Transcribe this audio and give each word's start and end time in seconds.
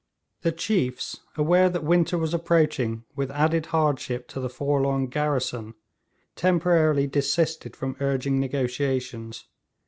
The 0.41 0.51
chiefs, 0.51 1.19
aware 1.37 1.69
that 1.69 1.83
winter 1.83 2.17
was 2.17 2.33
approaching 2.33 3.03
with 3.15 3.29
added 3.29 3.67
hardship 3.67 4.27
to 4.29 4.39
the 4.39 4.49
forlorn 4.49 5.05
garrison, 5.09 5.75
temporarily 6.35 7.05
desisted 7.05 7.75
from 7.75 7.95
urging 7.99 8.39
negotiations. 8.39 9.45